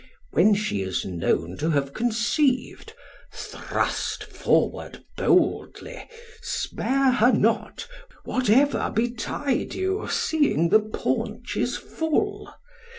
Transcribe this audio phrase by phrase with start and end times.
[0.31, 2.93] When she is known to have conceived,
[3.31, 6.09] thrust forward boldly,
[6.41, 7.87] spare her not,
[8.25, 12.51] whatever betide you, seeing the paunch is full.